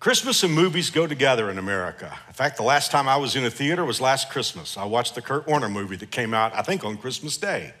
[0.00, 2.16] Christmas and movies go together in America.
[2.28, 4.76] In fact, the last time I was in a theater was last Christmas.
[4.76, 7.72] I watched the Kurt Warner movie that came out, I think, on Christmas Day.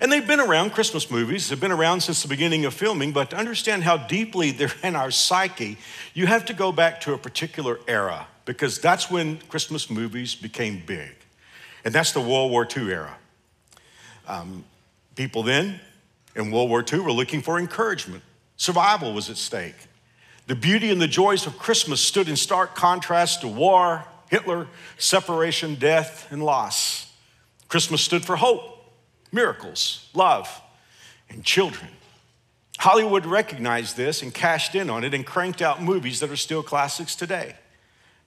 [0.00, 3.30] And they've been around, Christmas movies have been around since the beginning of filming, but
[3.30, 5.78] to understand how deeply they're in our psyche,
[6.14, 10.82] you have to go back to a particular era because that's when Christmas movies became
[10.84, 11.14] big.
[11.84, 13.16] And that's the World War II era.
[14.26, 14.64] Um,
[15.14, 15.80] people then
[16.34, 18.24] in World War II were looking for encouragement,
[18.56, 19.76] survival was at stake.
[20.46, 25.74] The beauty and the joys of Christmas stood in stark contrast to war, Hitler, separation,
[25.74, 27.12] death, and loss.
[27.68, 28.92] Christmas stood for hope,
[29.32, 30.62] miracles, love,
[31.28, 31.90] and children.
[32.78, 36.62] Hollywood recognized this and cashed in on it and cranked out movies that are still
[36.62, 37.56] classics today.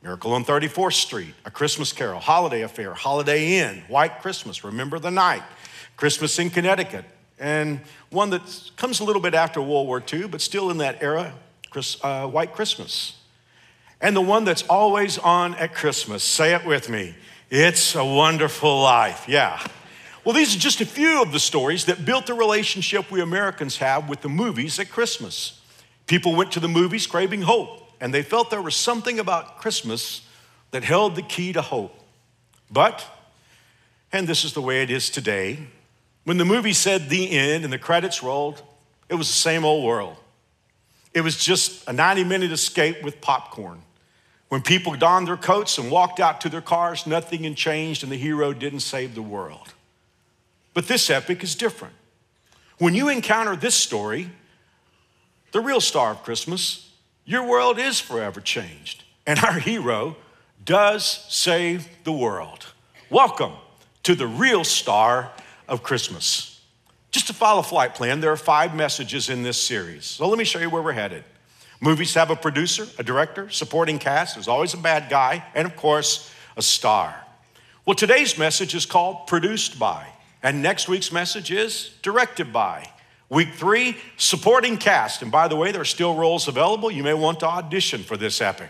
[0.02, 5.12] Miracle on 34th Street, A Christmas Carol, Holiday Affair, Holiday Inn, White Christmas, Remember the
[5.12, 5.44] Night,
[5.96, 7.06] Christmas in Connecticut,
[7.38, 11.02] and one that comes a little bit after World War II, but still in that
[11.02, 11.34] era,
[11.70, 13.16] Chris, uh, White Christmas.
[14.02, 17.16] And the one that's always on at Christmas, say it with me
[17.50, 19.26] It's a Wonderful Life.
[19.28, 19.62] Yeah.
[20.24, 23.78] Well, these are just a few of the stories that built the relationship we Americans
[23.78, 25.62] have with the movies at Christmas.
[26.08, 30.22] People went to the movies craving hope, and they felt there was something about Christmas
[30.72, 31.96] that held the key to hope.
[32.70, 33.06] But,
[34.12, 35.68] and this is the way it is today,
[36.26, 38.62] when the movie said the end and the credits rolled,
[39.08, 40.16] it was the same old world.
[41.14, 43.82] It was just a 90 minute escape with popcorn.
[44.50, 48.12] When people donned their coats and walked out to their cars, nothing had changed and
[48.12, 49.74] the hero didn't save the world.
[50.74, 51.94] But this epic is different.
[52.78, 54.30] When you encounter this story,
[55.52, 56.92] the real star of Christmas,
[57.26, 59.04] your world is forever changed.
[59.28, 60.16] And our hero
[60.64, 62.74] does save the world.
[63.10, 63.54] Welcome
[64.04, 65.32] to the real star
[65.68, 66.49] of Christmas.
[67.12, 70.06] Just to follow flight plan, there are five messages in this series.
[70.06, 71.24] So let me show you where we're headed.
[71.82, 75.76] Movies have a producer, a director, supporting cast, there's always a bad guy, and of
[75.76, 77.16] course, a star.
[77.86, 80.06] Well, today's message is called Produced By,
[80.44, 82.90] and next week's message is Directed By.
[83.30, 85.22] Week three, supporting cast.
[85.22, 86.92] And by the way, there are still roles available.
[86.92, 88.70] You may want to audition for this epic.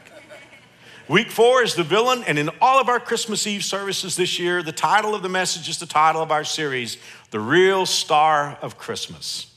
[1.10, 4.62] Week four is the villain, and in all of our Christmas Eve services this year,
[4.62, 6.98] the title of the message is the title of our series,
[7.32, 9.52] The Real Star of Christmas.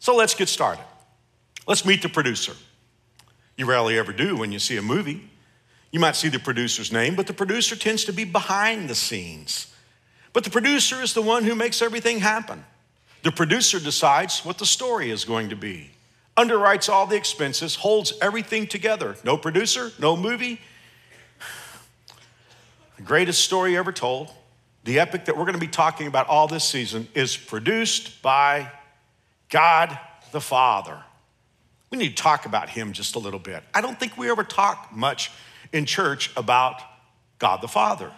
[0.00, 0.84] So let's get started.
[1.66, 2.52] Let's meet the producer.
[3.56, 5.30] You rarely ever do when you see a movie.
[5.92, 9.74] You might see the producer's name, but the producer tends to be behind the scenes.
[10.34, 12.66] But the producer is the one who makes everything happen.
[13.22, 15.92] The producer decides what the story is going to be,
[16.36, 19.16] underwrites all the expenses, holds everything together.
[19.24, 20.60] No producer, no movie,
[23.02, 24.30] the greatest story ever told,
[24.84, 28.70] the epic that we're going to be talking about all this season, is produced by
[29.48, 29.98] God
[30.30, 31.02] the Father.
[31.90, 33.64] We need to talk about him just a little bit.
[33.74, 35.32] I don't think we ever talk much
[35.72, 36.80] in church about
[37.40, 38.12] God the Father.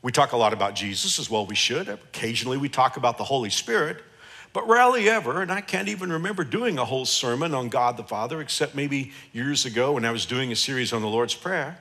[0.00, 1.90] We talk a lot about Jesus as well, we should.
[1.90, 3.98] Occasionally we talk about the Holy Spirit,
[4.54, 8.04] but rarely ever, and I can't even remember doing a whole sermon on God the
[8.04, 11.78] Father, except maybe years ago when I was doing a series on the Lord's Prayer.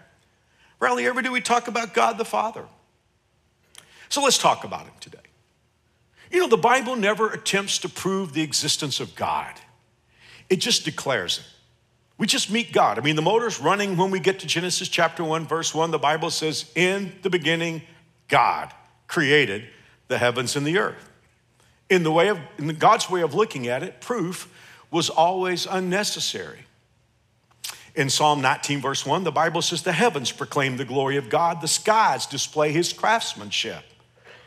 [0.80, 2.66] Rarely ever do we talk about God the Father.
[4.10, 5.18] So let's talk about him today.
[6.32, 9.54] You know, the Bible never attempts to prove the existence of God,
[10.50, 11.46] it just declares it.
[12.18, 12.98] We just meet God.
[12.98, 15.92] I mean, the motor's running when we get to Genesis chapter 1, verse 1.
[15.92, 17.84] The Bible says, In the beginning,
[18.28, 18.74] God
[19.08, 19.66] created
[20.08, 21.12] the heavens and the earth.
[21.90, 24.52] In the way of in God's way of looking at it, proof
[24.90, 26.67] was always unnecessary.
[27.98, 31.62] In Psalm 19, verse 1, the Bible says, The heavens proclaim the glory of God,
[31.62, 33.84] the skies display his craftsmanship.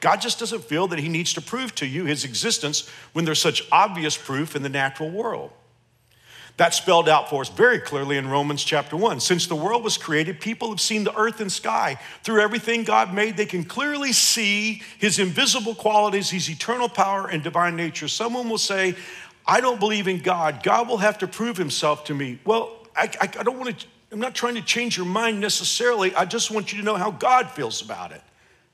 [0.00, 3.40] God just doesn't feel that he needs to prove to you his existence when there's
[3.40, 5.50] such obvious proof in the natural world.
[6.58, 9.18] That's spelled out for us very clearly in Romans chapter 1.
[9.18, 11.98] Since the world was created, people have seen the earth and sky.
[12.22, 17.42] Through everything God made, they can clearly see his invisible qualities, his eternal power, and
[17.42, 18.06] divine nature.
[18.06, 18.94] Someone will say,
[19.44, 20.62] I don't believe in God.
[20.62, 22.38] God will have to prove himself to me.
[22.44, 26.14] Well, I, I, I don't want to, I'm not trying to change your mind necessarily.
[26.14, 28.22] I just want you to know how God feels about it.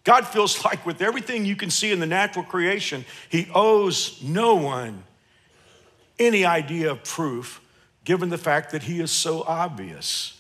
[0.04, 4.54] God feels like with everything you can see in the natural creation, He owes no
[4.54, 5.04] one
[6.18, 7.60] any idea of proof,
[8.04, 10.32] given the fact that He is so obvious.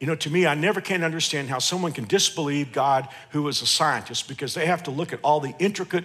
[0.00, 3.62] You know, to me, I never can understand how someone can disbelieve God who is
[3.62, 6.04] a scientist because they have to look at all the intricate,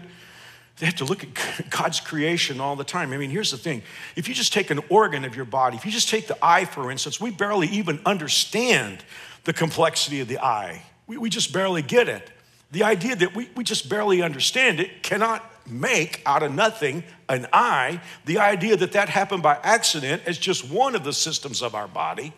[0.80, 3.14] they have to look at God's creation all the time.
[3.14, 3.84] I mean, here's the thing
[4.16, 6.66] if you just take an organ of your body, if you just take the eye,
[6.66, 9.04] for instance, we barely even understand
[9.44, 10.84] the complexity of the eye.
[11.08, 12.30] We, we just barely get it.
[12.72, 17.48] The idea that we, we just barely understand it cannot make out of nothing an
[17.54, 18.02] eye.
[18.26, 21.88] The idea that that happened by accident is just one of the systems of our
[21.88, 22.34] body.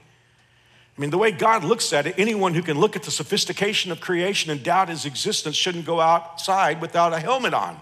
[0.97, 3.91] I mean, the way God looks at it, anyone who can look at the sophistication
[3.91, 7.79] of creation and doubt his existence shouldn't go outside without a helmet on.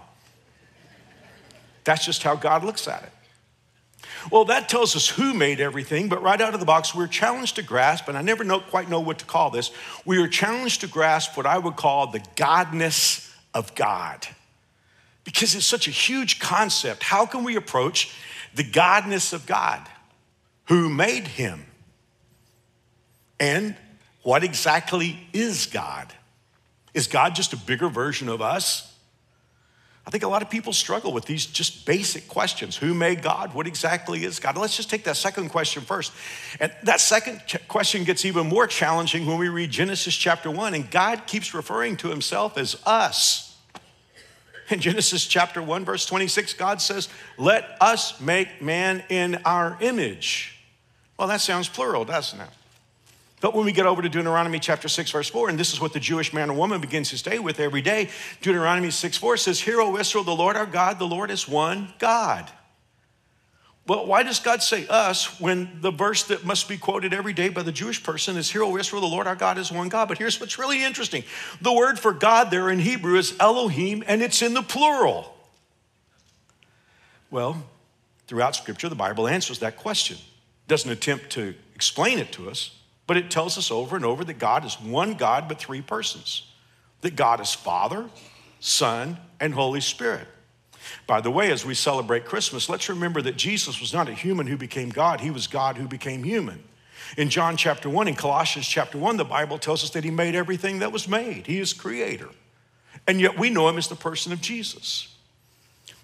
[1.84, 3.10] That's just how God looks at it.
[4.30, 7.56] Well, that tells us who made everything, but right out of the box, we're challenged
[7.56, 9.70] to grasp, and I never know, quite know what to call this.
[10.04, 14.26] We are challenged to grasp what I would call the godness of God.
[15.24, 17.02] Because it's such a huge concept.
[17.02, 18.14] How can we approach
[18.54, 19.80] the godness of God?
[20.66, 21.66] Who made him?
[23.38, 23.76] And
[24.22, 26.12] what exactly is God?
[26.94, 28.93] Is God just a bigger version of us?
[30.06, 32.76] I think a lot of people struggle with these just basic questions.
[32.76, 33.54] Who made God?
[33.54, 34.56] What exactly is God?
[34.56, 36.12] Let's just take that second question first.
[36.60, 40.90] And that second question gets even more challenging when we read Genesis chapter 1, and
[40.90, 43.56] God keeps referring to himself as us.
[44.70, 47.08] In Genesis chapter 1, verse 26, God says,
[47.38, 50.58] Let us make man in our image.
[51.18, 52.48] Well, that sounds plural, doesn't it?
[53.44, 55.92] But when we get over to Deuteronomy chapter 6, verse 4, and this is what
[55.92, 58.08] the Jewish man or woman begins his day with every day,
[58.40, 61.92] Deuteronomy 6, 4 says, Hear, O Israel, the Lord our God, the Lord is one
[61.98, 62.50] God.
[63.86, 67.50] Well, why does God say us when the verse that must be quoted every day
[67.50, 70.08] by the Jewish person is, Hear, O Israel, the Lord our God is one God?
[70.08, 71.22] But here's what's really interesting
[71.60, 75.36] the word for God there in Hebrew is Elohim, and it's in the plural.
[77.30, 77.62] Well,
[78.26, 80.16] throughout Scripture, the Bible answers that question,
[80.66, 82.70] doesn't attempt to explain it to us.
[83.06, 86.50] But it tells us over and over that God is one God, but three persons.
[87.02, 88.08] That God is Father,
[88.60, 90.26] Son, and Holy Spirit.
[91.06, 94.46] By the way, as we celebrate Christmas, let's remember that Jesus was not a human
[94.46, 96.62] who became God, he was God who became human.
[97.16, 100.34] In John chapter 1, in Colossians chapter 1, the Bible tells us that he made
[100.34, 101.46] everything that was made.
[101.46, 102.28] He is creator.
[103.06, 105.13] And yet we know him as the person of Jesus.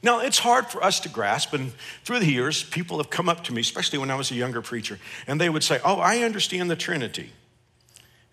[0.02, 1.72] Now, it's hard for us to grasp, and
[2.04, 4.62] through the years, people have come up to me, especially when I was a younger
[4.62, 7.30] preacher, and they would say, Oh, I understand the Trinity.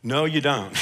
[0.02, 0.74] No, you don't.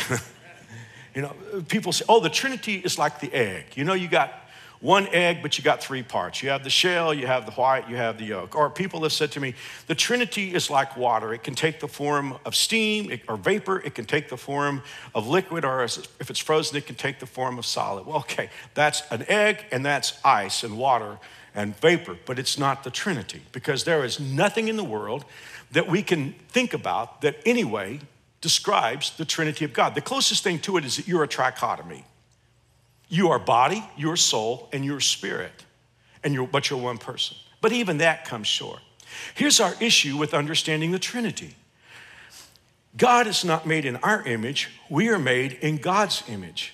[1.15, 1.35] you know,
[1.67, 3.65] people say, Oh, the Trinity is like the egg.
[3.75, 4.44] You know, you got
[4.81, 6.43] one egg, but you got three parts.
[6.43, 8.55] You have the shell, you have the white, you have the yolk.
[8.55, 9.55] Or people have said to me,
[9.87, 11.33] the Trinity is like water.
[11.33, 14.83] It can take the form of steam or vapor, it can take the form
[15.13, 18.05] of liquid, or if it's frozen, it can take the form of solid.
[18.05, 21.19] Well, okay, that's an egg, and that's ice and water
[21.55, 25.25] and vapor, but it's not the Trinity because there is nothing in the world
[25.71, 27.99] that we can think about that anyway
[28.41, 29.95] describes the Trinity of God.
[29.95, 32.03] The closest thing to it is that you're a trichotomy.
[33.07, 35.63] You are body, your soul, and your spirit,
[36.23, 37.37] and you're, but you're one person.
[37.61, 38.79] But even that comes short.
[39.33, 41.55] Here's our issue with understanding the Trinity
[42.97, 46.73] God is not made in our image, we are made in God's image.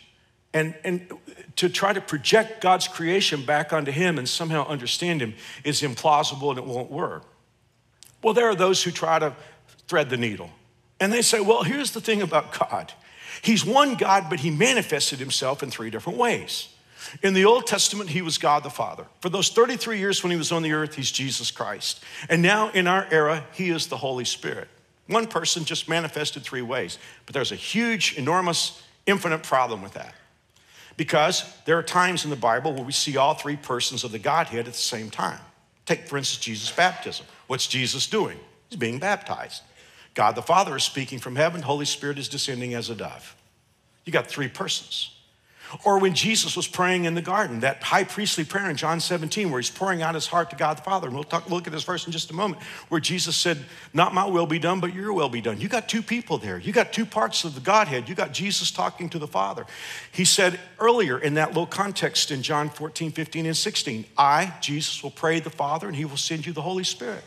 [0.53, 1.09] And, and
[1.55, 6.49] to try to project God's creation back onto Him and somehow understand Him is implausible
[6.49, 7.23] and it won't work.
[8.21, 9.33] Well, there are those who try to
[9.87, 10.49] thread the needle.
[10.99, 12.93] And they say, well, here's the thing about God
[13.41, 16.69] He's one God, but he manifested himself in three different ways.
[17.23, 19.05] In the Old Testament, he was God the Father.
[19.21, 22.03] For those 33 years when he was on the earth, he's Jesus Christ.
[22.29, 24.67] And now in our era, he is the Holy Spirit.
[25.07, 26.97] One person just manifested three ways.
[27.25, 30.13] But there's a huge, enormous, infinite problem with that.
[30.95, 34.19] Because there are times in the Bible where we see all three persons of the
[34.19, 35.39] Godhead at the same time.
[35.85, 37.25] Take, for instance, Jesus' baptism.
[37.47, 38.37] What's Jesus doing?
[38.69, 39.63] He's being baptized.
[40.13, 43.35] God the Father is speaking from heaven, Holy Spirit is descending as a dove.
[44.05, 45.11] You got three persons.
[45.85, 49.49] Or when Jesus was praying in the garden, that high priestly prayer in John 17,
[49.49, 51.07] where he's pouring out his heart to God the Father.
[51.07, 53.57] And we'll talk, look at this verse in just a moment, where Jesus said,
[53.93, 55.61] Not my will be done, but your will be done.
[55.61, 56.59] You got two people there.
[56.59, 58.09] You got two parts of the Godhead.
[58.09, 59.65] You got Jesus talking to the Father.
[60.11, 65.01] He said earlier in that little context in John 14, 15, and 16, I, Jesus,
[65.01, 67.23] will pray the Father, and he will send you the Holy Spirit.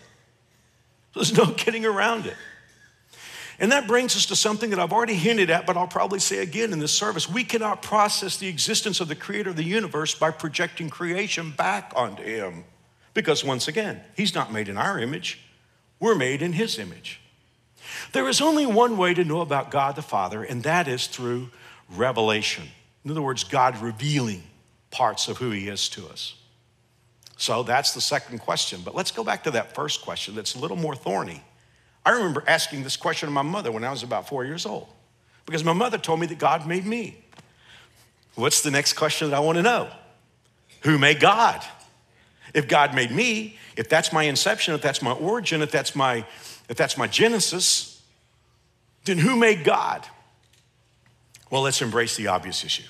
[1.15, 2.37] There's no getting around it.
[3.59, 6.39] And that brings us to something that I've already hinted at, but I'll probably say
[6.39, 7.29] again in this service.
[7.29, 11.93] We cannot process the existence of the creator of the universe by projecting creation back
[11.95, 12.65] onto him.
[13.13, 15.41] Because once again, he's not made in our image,
[16.01, 17.21] we're made in his image.
[18.13, 21.51] There is only one way to know about God the Father, and that is through
[21.91, 22.65] revelation.
[23.05, 24.43] In other words, God revealing
[24.91, 26.35] parts of who he is to us.
[27.37, 28.81] So that's the second question.
[28.85, 31.43] But let's go back to that first question that's a little more thorny.
[32.05, 34.89] I remember asking this question of my mother when I was about four years old
[35.47, 37.17] because my mother told me that God made me.
[38.35, 39.89] What's the next question that I want to know?
[40.83, 41.63] Who made God?
[42.53, 46.27] If God made me, if that's my inception, if that's my origin, if that's my
[46.69, 48.03] if that's my genesis,
[49.05, 50.07] then who made God?
[51.51, 52.89] Well, let's embrace the obvious issue.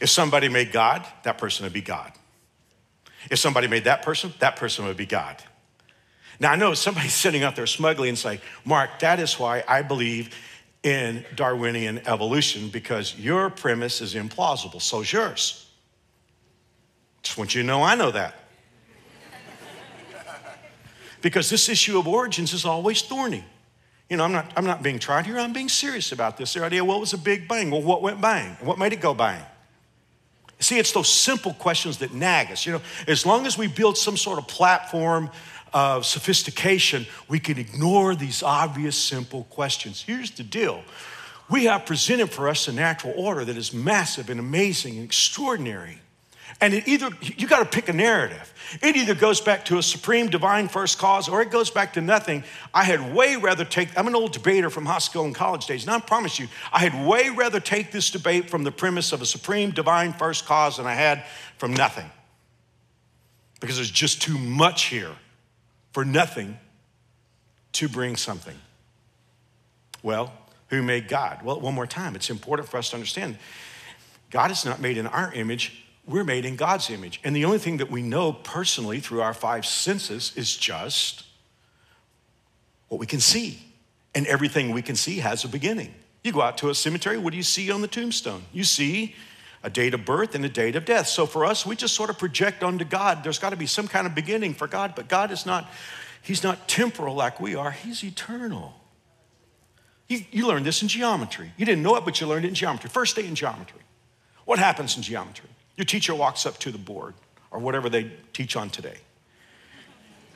[0.00, 2.12] If somebody made God, that person would be God.
[3.30, 5.42] If somebody made that person, that person would be God.
[6.40, 9.82] Now, I know somebody's sitting out there smugly and saying, Mark, that is why I
[9.82, 10.34] believe
[10.82, 14.80] in Darwinian evolution because your premise is implausible.
[14.80, 15.68] So's yours.
[17.22, 18.34] Just want you to know I know that.
[21.22, 23.44] because this issue of origins is always thorny.
[24.08, 26.54] You know, I'm not, I'm not being tried here, I'm being serious about this.
[26.54, 27.70] The idea, what was a big bang?
[27.72, 28.56] Well, what went bang?
[28.60, 29.42] What made it go bang?
[30.58, 32.64] See, it's those simple questions that nag us.
[32.64, 35.30] You know, as long as we build some sort of platform
[35.76, 40.00] of sophistication, we can ignore these obvious, simple questions.
[40.00, 40.82] Here's the deal
[41.50, 46.00] we have presented for us a natural order that is massive and amazing and extraordinary.
[46.62, 48.54] And it either, you got to pick a narrative.
[48.80, 52.00] It either goes back to a supreme divine first cause or it goes back to
[52.00, 52.42] nothing.
[52.72, 55.82] I had way rather take, I'm an old debater from high school and college days,
[55.82, 59.20] and I promise you, I had way rather take this debate from the premise of
[59.20, 61.24] a supreme divine first cause than I had
[61.58, 62.10] from nothing.
[63.60, 65.12] Because there's just too much here
[65.96, 66.58] for nothing
[67.72, 68.54] to bring something.
[70.02, 70.30] Well,
[70.68, 71.40] who made God?
[71.42, 73.38] Well, one more time, it's important for us to understand
[74.30, 77.18] God is not made in our image, we're made in God's image.
[77.24, 81.24] And the only thing that we know personally through our five senses is just
[82.88, 83.62] what we can see.
[84.14, 85.94] And everything we can see has a beginning.
[86.22, 88.42] You go out to a cemetery, what do you see on the tombstone?
[88.52, 89.14] You see
[89.62, 91.08] a date of birth and a date of death.
[91.08, 93.24] So for us, we just sort of project onto God.
[93.24, 95.70] There's got to be some kind of beginning for God, but God is not,
[96.22, 98.74] He's not temporal like we are, He's eternal.
[100.08, 101.52] You, you learned this in geometry.
[101.56, 102.90] You didn't know it, but you learned it in geometry.
[102.90, 103.80] First day in geometry.
[104.44, 105.50] What happens in geometry?
[105.76, 107.14] Your teacher walks up to the board
[107.50, 108.98] or whatever they teach on today.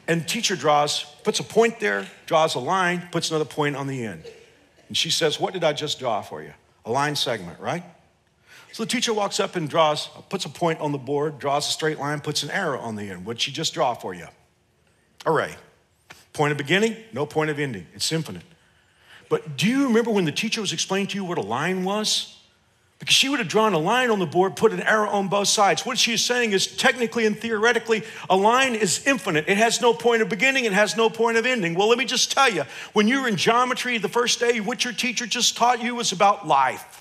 [0.08, 4.04] And teacher draws, puts a point there, draws a line, puts another point on the
[4.04, 4.24] end.
[4.88, 6.52] And she says, What did I just draw for you?
[6.84, 7.84] A line segment, right?
[8.72, 11.72] So the teacher walks up and draws, puts a point on the board, draws a
[11.72, 13.24] straight line, puts an arrow on the end.
[13.24, 14.26] What'd she just draw for you?
[15.26, 15.56] Array.
[16.32, 17.86] Point of beginning, no point of ending.
[17.94, 18.44] It's infinite.
[19.28, 22.36] But do you remember when the teacher was explaining to you what a line was?
[23.00, 25.48] Because she would have drawn a line on the board, put an arrow on both
[25.48, 25.86] sides.
[25.86, 29.48] What she is saying is technically and theoretically, a line is infinite.
[29.48, 31.74] It has no point of beginning, it has no point of ending.
[31.74, 34.84] Well, let me just tell you when you were in geometry the first day, what
[34.84, 37.00] your teacher just taught you was about life.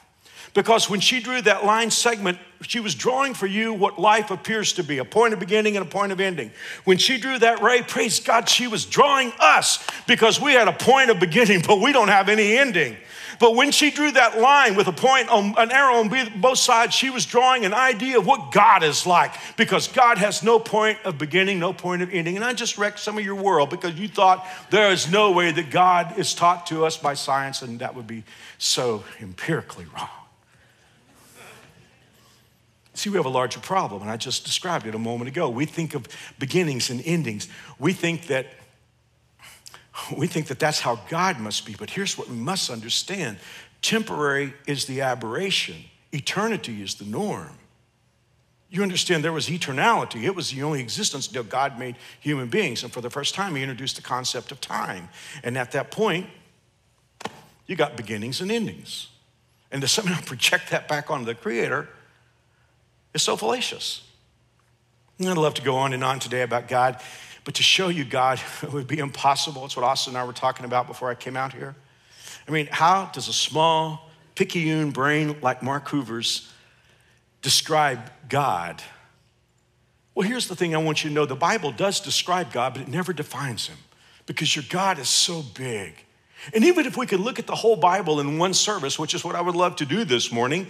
[0.53, 4.73] Because when she drew that line segment, she was drawing for you what life appears
[4.73, 6.51] to be a point of beginning and a point of ending.
[6.83, 10.73] When she drew that ray, praise God, she was drawing us because we had a
[10.73, 12.97] point of beginning, but we don't have any ending.
[13.39, 16.93] But when she drew that line with a point on an arrow on both sides,
[16.93, 20.99] she was drawing an idea of what God is like because God has no point
[21.05, 22.35] of beginning, no point of ending.
[22.35, 25.51] And I just wrecked some of your world because you thought there is no way
[25.51, 28.23] that God is taught to us by science, and that would be
[28.57, 30.18] so empirically wrong.
[32.99, 35.47] See, we have a larger problem, and I just described it a moment ago.
[35.47, 36.05] We think of
[36.37, 37.47] beginnings and endings.
[37.79, 38.47] We think that
[40.17, 43.37] we think that that's how God must be, but here's what we must understand
[43.81, 45.77] temporary is the aberration,
[46.11, 47.57] eternity is the norm.
[48.69, 50.23] You understand there was eternality.
[50.23, 52.83] It was the only existence until God made human beings.
[52.83, 55.07] And for the first time, He introduced the concept of time.
[55.41, 56.27] And at that point,
[57.65, 59.07] you got beginnings and endings.
[59.71, 61.87] And to somehow project that back onto the Creator
[63.13, 64.03] is so fallacious.
[65.17, 67.01] And I'd love to go on and on today about God
[67.49, 68.39] but to show you God
[68.71, 69.65] would be impossible.
[69.65, 71.75] It's what Austin and I were talking about before I came out here.
[72.47, 76.51] I mean, how does a small, picayune brain like Mark Hoover's
[77.41, 78.83] describe God?
[80.13, 82.83] Well, here's the thing I want you to know the Bible does describe God, but
[82.83, 83.77] it never defines him
[84.25, 85.93] because your God is so big.
[86.53, 89.23] And even if we could look at the whole Bible in one service, which is
[89.23, 90.67] what I would love to do this morning,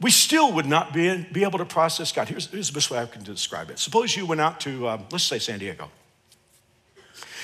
[0.00, 2.28] we still would not be, be able to process God.
[2.28, 3.78] Here's, here's the best way I can describe it.
[3.78, 5.90] Suppose you went out to, uh, let's say, San Diego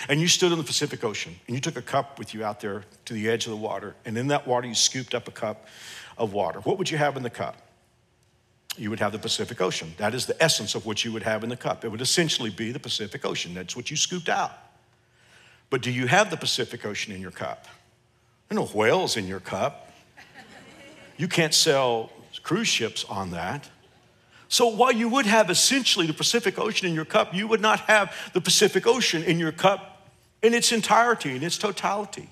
[0.09, 2.61] and you stood in the Pacific Ocean and you took a cup with you out
[2.61, 5.31] there to the edge of the water, and in that water you scooped up a
[5.31, 5.67] cup
[6.19, 7.57] of water, what would you have in the cup?
[8.77, 9.93] You would have the Pacific Ocean.
[9.99, 11.85] That is the essence of what you would have in the cup.
[11.85, 13.53] It would essentially be the Pacific Ocean.
[13.53, 14.53] That's what you scooped out.
[15.69, 17.67] But do you have the Pacific Ocean in your cup?
[18.49, 19.91] There are no whales in your cup.
[21.19, 22.11] You can't sell
[22.43, 23.69] cruise ships on that.
[24.49, 27.81] So while you would have essentially the Pacific Ocean in your cup, you would not
[27.81, 30.11] have the Pacific Ocean in your cup
[30.43, 32.29] in its entirety, in its totality.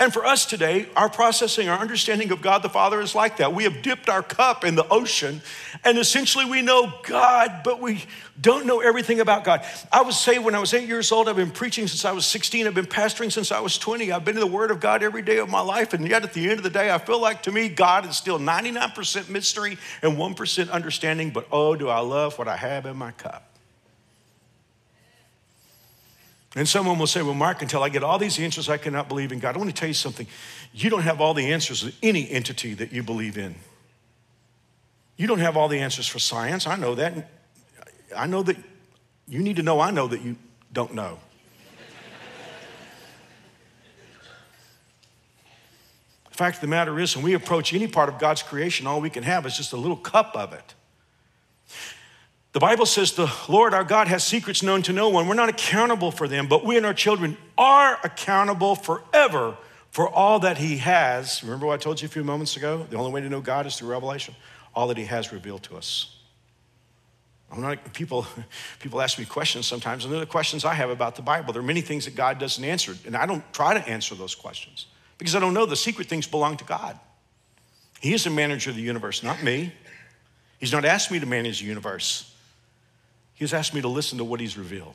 [0.00, 3.52] And for us today, our processing, our understanding of God the Father is like that.
[3.52, 5.42] We have dipped our cup in the ocean,
[5.84, 8.04] and essentially we know God, but we
[8.40, 9.66] don't know everything about God.
[9.90, 12.26] I would say when I was eight years old, I've been preaching since I was
[12.26, 14.12] 16, I've been pastoring since I was 20.
[14.12, 16.32] I've been in the Word of God every day of my life, and yet at
[16.32, 19.78] the end of the day, I feel like to me, God is still 99% mystery
[20.02, 23.47] and 1% understanding, but oh, do I love what I have in my cup.
[26.58, 29.30] And someone will say, Well, Mark, until I get all these answers, I cannot believe
[29.30, 29.54] in God.
[29.54, 30.26] I want to tell you something.
[30.72, 33.54] You don't have all the answers of any entity that you believe in.
[35.16, 36.66] You don't have all the answers for science.
[36.66, 37.30] I know that.
[38.16, 38.56] I know that
[39.28, 40.34] you need to know, I know that you
[40.72, 41.20] don't know.
[46.28, 49.00] the fact of the matter is, when we approach any part of God's creation, all
[49.00, 50.74] we can have is just a little cup of it.
[52.52, 55.28] The Bible says the Lord our God has secrets known to no one.
[55.28, 59.56] We're not accountable for them, but we and our children are accountable forever
[59.90, 61.42] for all that He has.
[61.42, 62.86] Remember what I told you a few moments ago?
[62.88, 64.34] The only way to know God is through revelation.
[64.74, 66.16] All that He has revealed to us.
[67.50, 68.26] I'm not, people,
[68.80, 71.52] people ask me questions sometimes, and they're the questions I have about the Bible.
[71.52, 74.34] There are many things that God doesn't answer, and I don't try to answer those
[74.34, 74.86] questions
[75.18, 75.66] because I don't know.
[75.66, 76.98] The secret things belong to God.
[78.00, 79.72] He is the manager of the universe, not me.
[80.58, 82.34] He's not asked me to manage the universe.
[83.38, 84.94] He's asked me to listen to what he's revealed.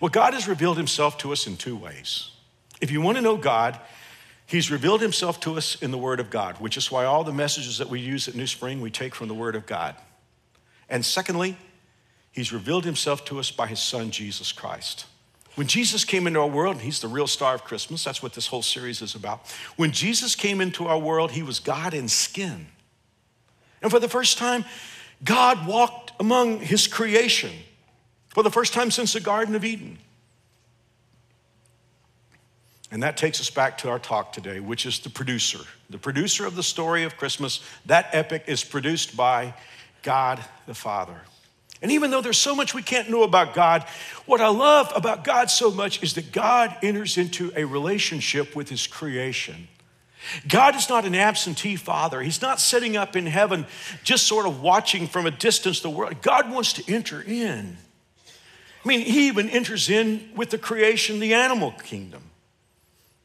[0.00, 2.30] Well, God has revealed himself to us in two ways.
[2.80, 3.78] If you want to know God,
[4.46, 7.32] he's revealed himself to us in the Word of God, which is why all the
[7.32, 9.96] messages that we use at New Spring we take from the Word of God.
[10.88, 11.56] And secondly,
[12.30, 15.06] he's revealed himself to us by his Son, Jesus Christ.
[15.56, 18.32] When Jesus came into our world, and he's the real star of Christmas, that's what
[18.32, 19.50] this whole series is about.
[19.76, 22.68] When Jesus came into our world, he was God in skin.
[23.82, 24.64] And for the first time,
[25.24, 27.52] God walked among his creation
[28.28, 29.98] for the first time since the Garden of Eden.
[32.90, 35.60] And that takes us back to our talk today, which is the producer.
[35.88, 37.60] The producer of the story of Christmas.
[37.86, 39.54] That epic is produced by
[40.02, 41.18] God the Father.
[41.80, 43.84] And even though there's so much we can't know about God,
[44.26, 48.68] what I love about God so much is that God enters into a relationship with
[48.68, 49.68] his creation.
[50.48, 52.20] God is not an absentee father.
[52.20, 53.66] He's not sitting up in heaven
[54.02, 56.22] just sort of watching from a distance the world.
[56.22, 57.76] God wants to enter in.
[58.84, 62.22] I mean, he even enters in with the creation, the animal kingdom.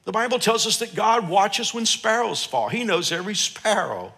[0.05, 2.69] The Bible tells us that God watches when sparrows fall.
[2.69, 4.13] He knows every sparrow.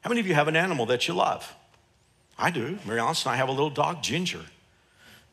[0.00, 1.54] How many of you have an animal that you love?
[2.38, 2.78] I do.
[2.86, 4.44] Mary Alice and I have a little dog, Ginger.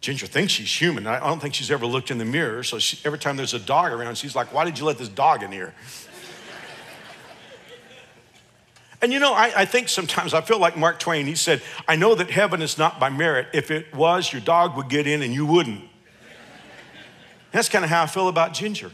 [0.02, 1.08] Ginger thinks she's human.
[1.08, 2.64] I don't think she's ever looked in the mirror.
[2.64, 5.08] So she, every time there's a dog around, she's like, Why did you let this
[5.08, 5.74] dog in here?
[9.06, 11.28] And you know, I, I, think sometimes I feel like Mark Twain.
[11.28, 13.50] He said, I know that heaven is not by merit.
[13.54, 15.84] If it was, your dog would get in and you wouldn't.
[17.52, 18.92] That's kind of how I feel about Ginger.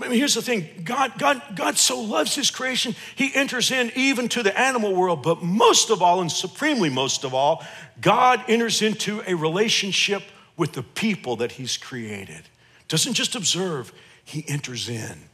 [0.00, 3.92] I mean, here's the thing God, God, God so loves his creation, he enters in
[3.94, 7.62] even to the animal world, but most of all, and supremely most of all,
[8.00, 10.22] God enters into a relationship
[10.56, 12.48] with the people that he's created.
[12.88, 13.92] Doesn't just observe,
[14.24, 15.28] he enters in.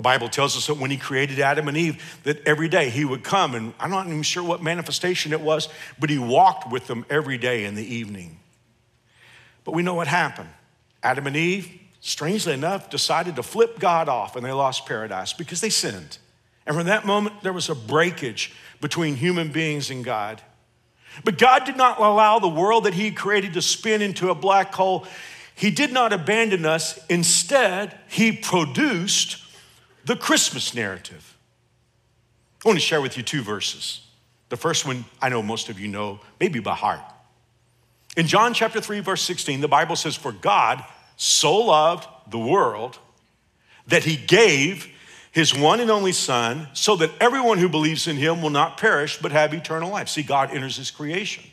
[0.00, 3.04] The Bible tells us that when he created Adam and Eve, that every day he
[3.04, 6.86] would come, and I'm not even sure what manifestation it was, but he walked with
[6.86, 8.40] them every day in the evening.
[9.62, 10.48] But we know what happened.
[11.02, 15.60] Adam and Eve, strangely enough, decided to flip God off and they lost paradise because
[15.60, 16.16] they sinned.
[16.64, 20.40] And from that moment, there was a breakage between human beings and God.
[21.24, 24.72] But God did not allow the world that He created to spin into a black
[24.72, 25.06] hole.
[25.54, 26.98] He did not abandon us.
[27.10, 29.36] Instead, He produced
[30.04, 31.36] the Christmas narrative.
[32.64, 34.06] I want to share with you two verses.
[34.48, 37.00] The first one I know most of you know, maybe by heart.
[38.16, 40.84] In John chapter 3, verse 16, the Bible says, For God
[41.16, 42.98] so loved the world
[43.86, 44.88] that he gave
[45.32, 49.18] his one and only Son, so that everyone who believes in him will not perish
[49.18, 50.08] but have eternal life.
[50.08, 51.44] See, God enters his creation.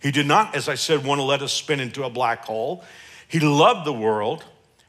[0.00, 2.84] He did not, as I said, want to let us spin into a black hole.
[3.26, 4.44] He loved the world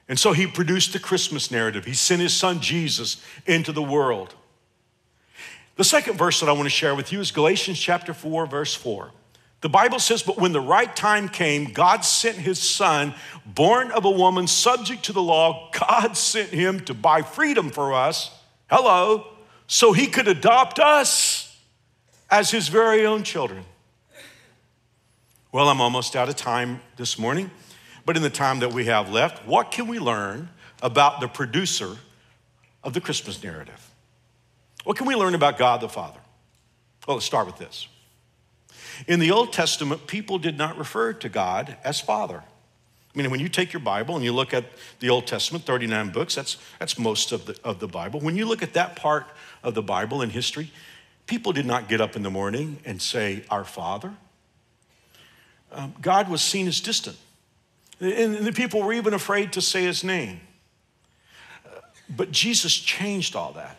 [0.10, 1.86] and so he produced the Christmas narrative.
[1.86, 4.36] He sent his son Jesus into the world.
[5.76, 8.74] The second verse that I want to share with you is Galatians chapter 4, verse
[8.74, 9.12] 4.
[9.62, 13.14] The Bible says, But when the right time came, God sent his son,
[13.46, 15.72] born of a woman, subject to the law.
[15.90, 18.32] God sent him to buy freedom for us.
[18.70, 19.28] Hello.
[19.68, 21.60] So he could adopt us
[22.30, 23.64] as his very own children.
[25.52, 27.52] Well, I'm almost out of time this morning.
[28.08, 30.48] But in the time that we have left, what can we learn
[30.82, 31.98] about the producer
[32.82, 33.92] of the Christmas narrative?
[34.86, 36.22] What can we learn about God the Father?
[37.06, 37.90] Well, let's start with this.
[39.10, 42.42] In the Old Testament, people did not refer to God as Father.
[43.14, 44.64] I mean, when you take your Bible and you look at
[45.02, 48.22] the Old Testament, 39 books, that's, that's most of the, of the Bible.
[48.22, 49.26] When you look at that part
[49.64, 50.72] of the Bible in history,
[51.26, 54.14] people did not get up in the morning and say, Our Father.
[55.74, 57.18] Um, God was seen as distant.
[58.00, 60.40] And the people were even afraid to say his name.
[62.10, 63.78] But Jesus changed all that.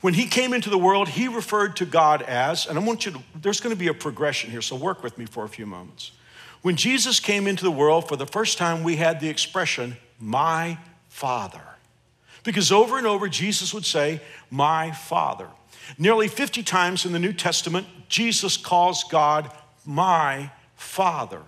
[0.00, 3.12] When he came into the world, he referred to God as, and I want you
[3.12, 5.66] to, there's going to be a progression here, so work with me for a few
[5.66, 6.12] moments.
[6.62, 10.78] When Jesus came into the world, for the first time, we had the expression, my
[11.08, 11.62] Father.
[12.44, 15.48] Because over and over, Jesus would say, my Father.
[15.98, 19.50] Nearly 50 times in the New Testament, Jesus calls God
[19.84, 21.42] my Father.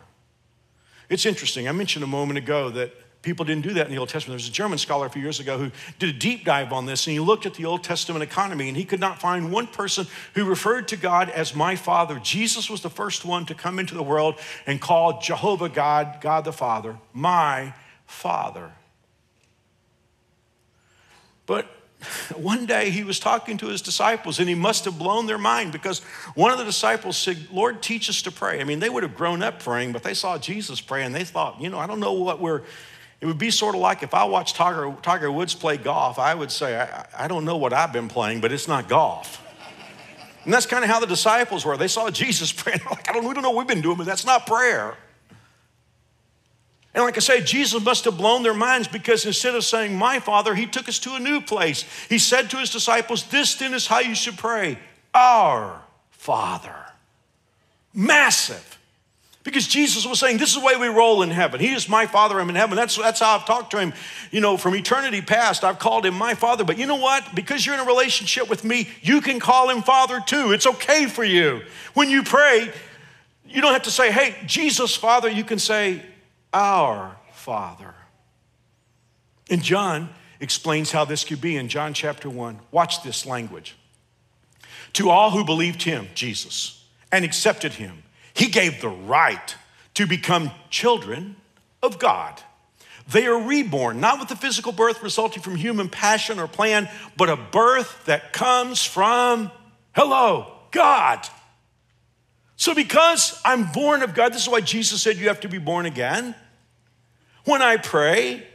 [1.10, 1.68] It's interesting.
[1.68, 2.92] I mentioned a moment ago that
[3.22, 4.38] people didn't do that in the Old Testament.
[4.38, 6.86] There was a German scholar a few years ago who did a deep dive on
[6.86, 9.66] this, and he looked at the Old Testament economy, and he could not find one
[9.66, 12.20] person who referred to God as my Father.
[12.20, 16.44] Jesus was the first one to come into the world and call Jehovah God, God
[16.44, 17.74] the Father, my
[18.06, 18.70] Father.
[21.44, 21.66] But
[22.36, 25.72] one day he was talking to his disciples and he must have blown their mind
[25.72, 26.00] because
[26.34, 28.60] one of the disciples said, Lord, teach us to pray.
[28.60, 31.24] I mean, they would have grown up praying, but they saw Jesus pray and they
[31.24, 32.62] thought, you know, I don't know what we're,
[33.20, 36.34] it would be sort of like if I watched Tiger, Tiger Woods play golf, I
[36.34, 39.44] would say, I, I don't know what I've been playing, but it's not golf.
[40.44, 41.76] And that's kind of how the disciples were.
[41.76, 44.06] They saw Jesus praying, like, I don't, we don't know what we've been doing, but
[44.06, 44.96] that's not prayer.
[46.94, 50.18] And like I say, Jesus must have blown their minds because instead of saying, My
[50.18, 51.84] Father, he took us to a new place.
[52.08, 54.78] He said to his disciples, This then is how you should pray
[55.14, 56.74] Our Father.
[57.94, 58.78] Massive.
[59.42, 61.60] Because Jesus was saying, This is the way we roll in heaven.
[61.60, 62.76] He is my Father, I'm in heaven.
[62.76, 63.94] That's, that's how I've talked to him,
[64.32, 65.62] you know, from eternity past.
[65.62, 66.64] I've called him my Father.
[66.64, 67.36] But you know what?
[67.36, 70.52] Because you're in a relationship with me, you can call him Father too.
[70.52, 71.62] It's okay for you.
[71.94, 72.70] When you pray,
[73.48, 75.30] you don't have to say, Hey, Jesus, Father.
[75.30, 76.02] You can say,
[76.52, 77.94] our Father.
[79.48, 80.10] And John
[80.40, 82.60] explains how this could be in John chapter 1.
[82.70, 83.76] Watch this language.
[84.94, 88.02] To all who believed him, Jesus, and accepted him,
[88.34, 89.54] he gave the right
[89.94, 91.36] to become children
[91.82, 92.40] of God.
[93.08, 97.28] They are reborn, not with the physical birth resulting from human passion or plan, but
[97.28, 99.50] a birth that comes from,
[99.94, 101.26] hello, God.
[102.60, 105.56] So, because I'm born of God, this is why Jesus said you have to be
[105.56, 106.34] born again.
[107.46, 108.46] When I pray,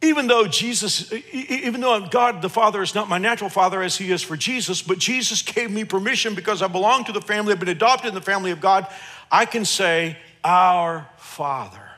[0.00, 4.12] even though Jesus, even though God the Father is not my natural father as he
[4.12, 7.58] is for Jesus, but Jesus gave me permission because I belong to the family, I've
[7.58, 8.86] been adopted in the family of God,
[9.28, 11.90] I can say, Our Father.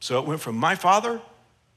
[0.00, 1.20] So it went from my Father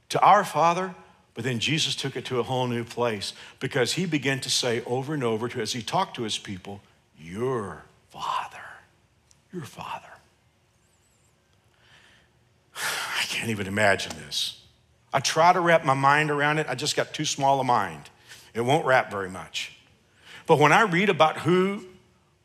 [0.07, 0.95] to our Father,
[1.33, 4.81] but then Jesus took it to a whole new place because he began to say
[4.85, 6.79] over and over to as he talked to his people,
[7.21, 8.57] your father,
[9.53, 10.07] your father.
[12.75, 14.61] I can't even imagine this.
[15.13, 18.09] I try to wrap my mind around it, I just got too small a mind.
[18.53, 19.77] It won't wrap very much.
[20.47, 21.85] But when I read about who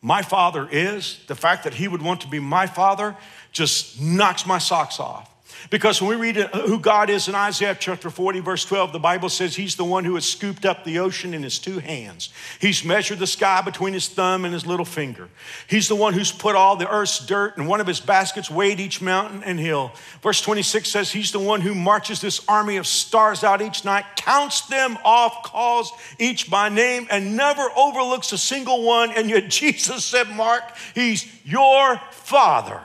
[0.02, 3.16] my father is, the fact that he would want to be my father
[3.52, 5.30] just knocks my socks off.
[5.70, 9.28] Because when we read who God is in Isaiah chapter 40, verse 12, the Bible
[9.28, 12.30] says he's the one who has scooped up the ocean in his two hands.
[12.60, 15.28] He's measured the sky between his thumb and his little finger.
[15.66, 18.78] He's the one who's put all the earth's dirt in one of his baskets, weighed
[18.78, 19.92] each mountain and hill.
[20.22, 24.04] Verse 26 says he's the one who marches this army of stars out each night,
[24.16, 29.10] counts them off, calls each by name, and never overlooks a single one.
[29.10, 30.62] And yet Jesus said, Mark,
[30.94, 32.80] he's your father.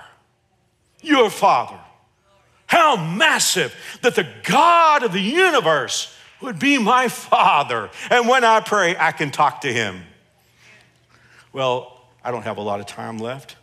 [1.01, 1.79] Your father.
[2.71, 7.89] How massive that the God of the universe would be my father.
[8.09, 10.03] And when I pray, I can talk to him.
[11.51, 13.57] Well, I don't have a lot of time left,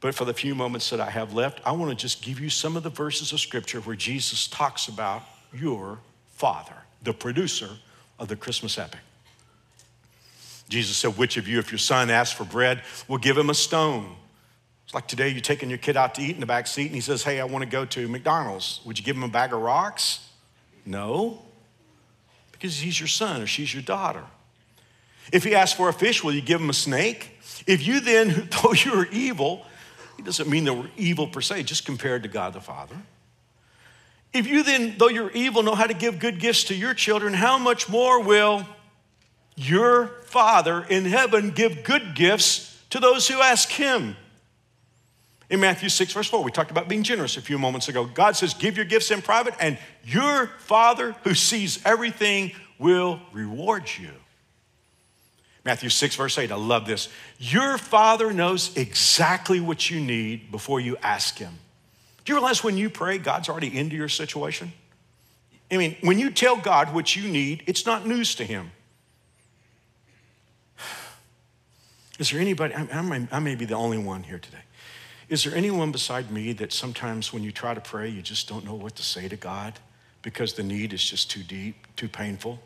[0.00, 2.50] but for the few moments that I have left, I want to just give you
[2.50, 5.22] some of the verses of scripture where Jesus talks about
[5.54, 6.00] your
[6.32, 7.68] father, the producer
[8.18, 8.98] of the Christmas epic.
[10.68, 13.54] Jesus said, Which of you, if your son asks for bread, will give him a
[13.54, 14.16] stone?
[14.92, 16.94] It's like today you're taking your kid out to eat in the back seat and
[16.94, 18.82] he says, Hey, I want to go to McDonald's.
[18.84, 20.28] Would you give him a bag of rocks?
[20.84, 21.40] No,
[22.50, 24.22] because he's your son or she's your daughter.
[25.32, 27.40] If he asks for a fish, will you give him a snake?
[27.66, 29.64] If you then, though you're evil,
[30.18, 32.96] it doesn't mean that we're evil per se, just compared to God the Father.
[34.34, 37.32] If you then, though you're evil, know how to give good gifts to your children,
[37.32, 38.66] how much more will
[39.56, 44.16] your Father in heaven give good gifts to those who ask him?
[45.52, 46.42] In Matthew 6, verse 4.
[46.42, 48.06] We talked about being generous a few moments ago.
[48.06, 53.84] God says, Give your gifts in private, and your Father who sees everything will reward
[54.00, 54.12] you.
[55.62, 56.50] Matthew 6, verse 8.
[56.50, 57.10] I love this.
[57.38, 61.58] Your Father knows exactly what you need before you ask Him.
[62.24, 64.72] Do you realize when you pray, God's already into your situation?
[65.70, 68.72] I mean, when you tell God what you need, it's not news to Him.
[72.18, 74.62] Is there anybody, I, may, I may be the only one here today.
[75.32, 78.66] Is there anyone beside me that sometimes when you try to pray, you just don't
[78.66, 79.80] know what to say to God
[80.20, 82.60] because the need is just too deep, too painful?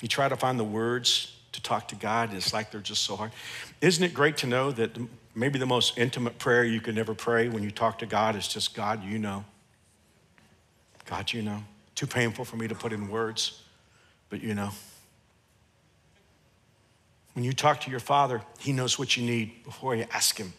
[0.00, 3.16] You try to find the words to talk to God, it's like they're just so
[3.16, 3.32] hard.
[3.80, 4.96] Isn't it great to know that
[5.34, 8.46] maybe the most intimate prayer you can ever pray when you talk to God is
[8.46, 9.44] just, God, you know.
[11.06, 11.64] God, you know.
[11.96, 13.64] Too painful for me to put in words,
[14.30, 14.70] but you know.
[17.38, 20.54] When you talk to your father, he knows what you need before you ask him.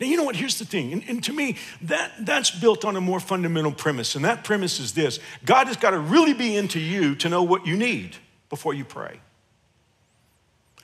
[0.00, 0.34] Now, you know what?
[0.34, 0.92] Here's the thing.
[0.92, 4.16] And, and, to me, that, that's built on a more fundamental premise.
[4.16, 7.44] And that premise is this God has got to really be into you to know
[7.44, 8.16] what you need
[8.50, 9.20] before you pray.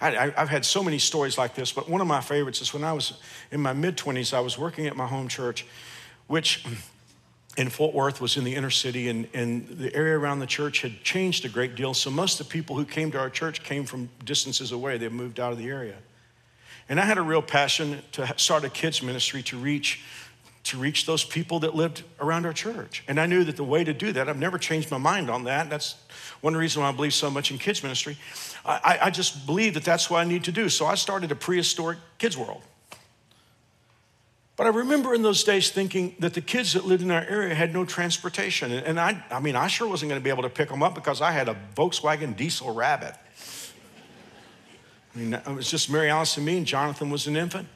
[0.00, 2.85] I, have had so many stories like this, but one of my favorites is when
[2.85, 3.14] I was
[3.50, 5.66] in my mid 20s, I was working at my home church,
[6.28, 6.64] which
[7.57, 10.83] in Fort Worth was in the inner city, and, and the area around the church
[10.83, 11.95] had changed a great deal.
[11.95, 15.09] So most of the people who came to our church came from distances away, they
[15.09, 15.97] moved out of the area.
[16.88, 20.03] And I had a real passion to start a kids' ministry to reach
[20.64, 23.05] to reach those people that lived around our church.
[23.07, 25.45] And I knew that the way to do that, I've never changed my mind on
[25.45, 25.69] that.
[25.69, 25.97] That's
[26.40, 28.17] one reason why I believe so much in kids ministry.
[28.64, 30.71] I, I just believe that that's what I need to do.
[30.71, 32.62] So I started a prehistoric kids world.
[34.57, 37.55] But I remember in those days thinking that the kids that lived in our area
[37.55, 38.71] had no transportation.
[38.71, 40.95] And I, I mean, I sure wasn't going to be able to pick them up
[40.95, 43.14] because I had a Volkswagen diesel rabbit.
[45.14, 47.67] I mean, it was just Mary Alice and me, and Jonathan was an infant.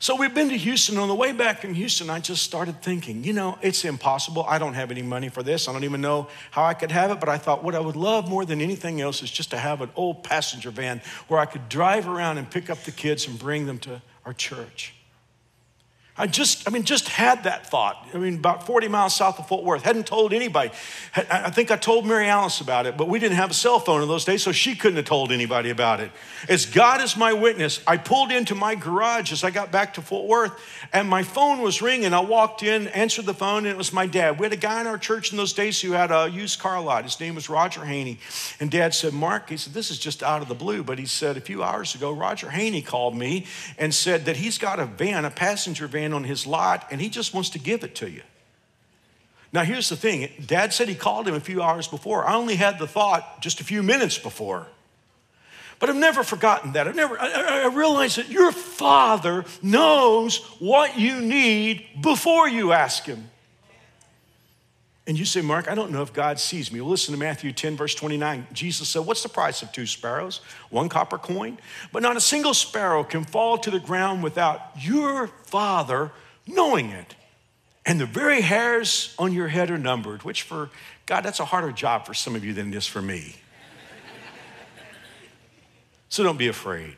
[0.00, 0.98] So we've been to Houston.
[0.98, 4.44] On the way back from Houston, I just started thinking, you know, it's impossible.
[4.46, 5.68] I don't have any money for this.
[5.68, 7.20] I don't even know how I could have it.
[7.20, 9.80] But I thought what I would love more than anything else is just to have
[9.80, 13.38] an old passenger van where I could drive around and pick up the kids and
[13.38, 14.94] bring them to our church.
[16.16, 18.08] I just, I mean, just had that thought.
[18.14, 19.82] I mean, about 40 miles south of Fort Worth.
[19.82, 20.70] Hadn't told anybody.
[21.16, 24.00] I think I told Mary Alice about it, but we didn't have a cell phone
[24.00, 26.12] in those days, so she couldn't have told anybody about it.
[26.48, 30.02] As God is my witness, I pulled into my garage as I got back to
[30.02, 30.52] Fort Worth,
[30.92, 32.14] and my phone was ringing.
[32.14, 34.38] I walked in, answered the phone, and it was my dad.
[34.38, 36.80] We had a guy in our church in those days who had a used car
[36.80, 37.02] lot.
[37.02, 38.20] His name was Roger Haney.
[38.60, 41.06] And dad said, Mark, he said, this is just out of the blue, but he
[41.06, 43.46] said, a few hours ago, Roger Haney called me
[43.78, 47.08] and said that he's got a van, a passenger van on his lot and he
[47.08, 48.22] just wants to give it to you.
[49.52, 52.26] Now, here's the thing Dad said he called him a few hours before.
[52.26, 54.66] I only had the thought just a few minutes before.
[55.78, 56.88] But I've never forgotten that.
[56.88, 63.04] I've never, I, I realized that your father knows what you need before you ask
[63.04, 63.30] him.
[65.06, 66.80] And you say, Mark, I don't know if God sees me.
[66.80, 68.46] Well, listen to Matthew 10, verse 29.
[68.52, 70.40] Jesus said, What's the price of two sparrows?
[70.70, 71.58] One copper coin?
[71.92, 76.10] But not a single sparrow can fall to the ground without your Father
[76.46, 77.14] knowing it.
[77.84, 80.70] And the very hairs on your head are numbered, which for
[81.04, 83.36] God, that's a harder job for some of you than it is for me.
[86.08, 86.96] so don't be afraid.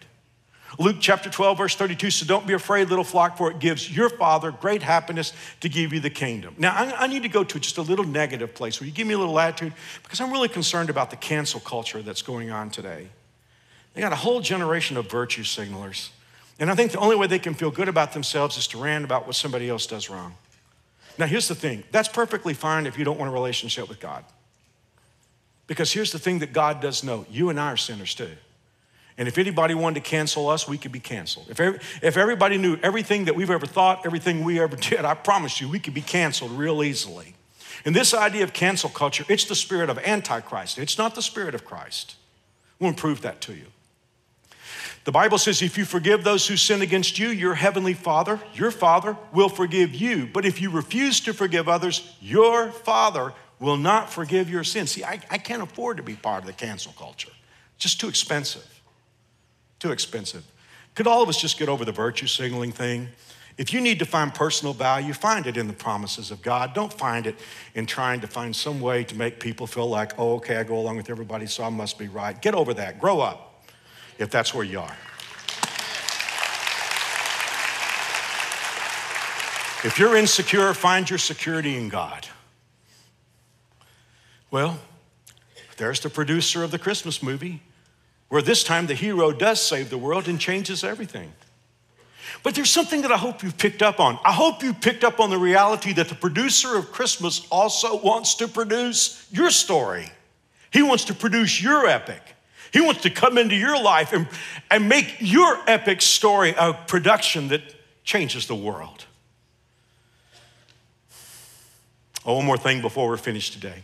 [0.78, 4.08] Luke chapter 12, verse 32 So don't be afraid, little flock, for it gives your
[4.08, 6.54] Father great happiness to give you the kingdom.
[6.58, 8.78] Now, I, I need to go to just a little negative place.
[8.78, 9.72] Will you give me a little attitude?
[10.02, 13.08] Because I'm really concerned about the cancel culture that's going on today.
[13.94, 16.10] They got a whole generation of virtue signalers.
[16.58, 19.04] And I think the only way they can feel good about themselves is to rant
[19.04, 20.34] about what somebody else does wrong.
[21.18, 24.24] Now, here's the thing that's perfectly fine if you don't want a relationship with God.
[25.66, 28.30] Because here's the thing that God does know you and I are sinners too.
[29.18, 31.46] And if anybody wanted to cancel us, we could be canceled.
[31.48, 31.58] If,
[32.02, 35.68] if everybody knew everything that we've ever thought, everything we ever did, I promise you,
[35.68, 37.34] we could be canceled real easily.
[37.84, 40.78] And this idea of cancel culture, it's the spirit of Antichrist.
[40.78, 42.16] It's not the spirit of Christ.
[42.78, 43.66] We'll prove that to you.
[45.04, 48.72] The Bible says if you forgive those who sin against you, your heavenly Father, your
[48.72, 50.26] Father, will forgive you.
[50.26, 54.90] But if you refuse to forgive others, your Father will not forgive your sins.
[54.90, 57.30] See, I, I can't afford to be part of the cancel culture.
[57.76, 58.75] It's just too expensive.
[59.78, 60.44] Too expensive.
[60.94, 63.08] Could all of us just get over the virtue signaling thing?
[63.58, 66.74] If you need to find personal value, find it in the promises of God.
[66.74, 67.36] Don't find it
[67.74, 70.78] in trying to find some way to make people feel like, oh, okay, I go
[70.78, 72.40] along with everybody, so I must be right.
[72.40, 73.00] Get over that.
[73.00, 73.64] Grow up
[74.18, 74.96] if that's where you are.
[79.84, 82.26] If you're insecure, find your security in God.
[84.50, 84.80] Well,
[85.76, 87.62] there's the producer of the Christmas movie,
[88.28, 91.32] where this time the hero does save the world and changes everything.
[92.42, 94.18] But there's something that I hope you picked up on.
[94.24, 98.34] I hope you picked up on the reality that the producer of Christmas also wants
[98.36, 100.10] to produce your story.
[100.72, 102.20] He wants to produce your epic.
[102.72, 104.28] He wants to come into your life and,
[104.70, 107.62] and make your epic story a production that
[108.04, 109.06] changes the world.
[112.24, 113.82] Oh, one more thing before we're finished today.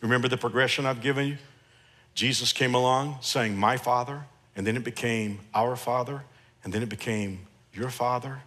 [0.00, 1.38] Remember the progression I've given you?
[2.14, 4.24] Jesus came along saying, My Father,
[4.56, 6.24] and then it became our Father,
[6.64, 8.40] and then it became your Father.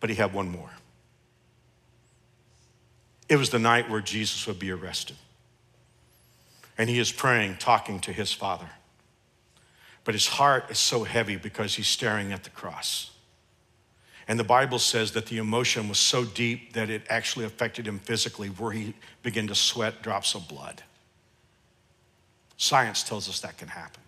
[0.00, 0.70] But he had one more.
[3.28, 5.16] It was the night where Jesus would be arrested.
[6.76, 8.68] And he is praying, talking to his Father.
[10.04, 13.10] But his heart is so heavy because he's staring at the cross.
[14.26, 17.98] And the Bible says that the emotion was so deep that it actually affected him
[17.98, 20.82] physically, where he began to sweat drops of blood.
[22.60, 24.02] Science tells us that can happen.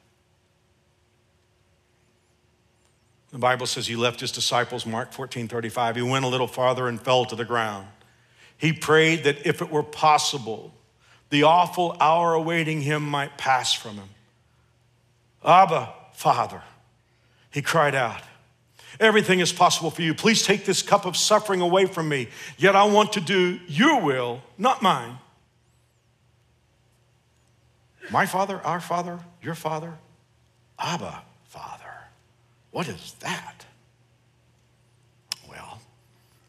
[3.30, 5.96] The Bible says he left his disciples, Mark 14 35.
[5.96, 7.88] He went a little farther and fell to the ground.
[8.58, 10.74] He prayed that if it were possible,
[11.30, 14.10] the awful hour awaiting him might pass from him.
[15.42, 16.62] Abba, Father,
[17.50, 18.20] he cried out.
[19.00, 20.14] Everything is possible for you.
[20.14, 22.28] Please take this cup of suffering away from me.
[22.58, 25.16] Yet I want to do your will, not mine.
[28.12, 29.94] My Father, our Father, your Father,
[30.78, 31.94] Abba, Father.
[32.70, 33.64] What is that?
[35.48, 35.80] Well,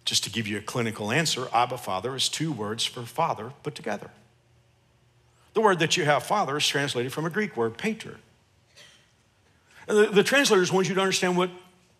[0.03, 3.75] just to give you a clinical answer, Abba, Father is two words for Father put
[3.75, 4.11] together.
[5.53, 8.17] The word that you have, Father, is translated from a Greek word, pater.
[9.87, 11.49] The, the translators want you to understand what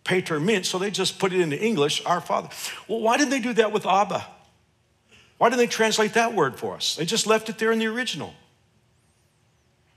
[0.04, 2.50] pater meant, so they just put it into English, our Father.
[2.86, 4.26] Well, why didn't they do that with Abba?
[5.38, 6.96] Why didn't they translate that word for us?
[6.96, 8.34] They just left it there in the original.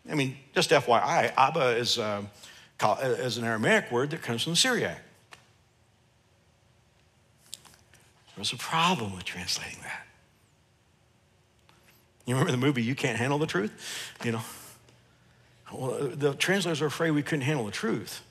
[0.10, 2.24] I mean, just FYI, Abba is, uh,
[3.04, 5.02] is an Aramaic word that comes from the Syriac.
[8.36, 10.06] There's a problem with translating that.
[12.26, 13.72] You remember the movie You Can't Handle the Truth?
[14.24, 14.42] You know,
[15.74, 18.22] well, the translators are afraid we couldn't handle the truth.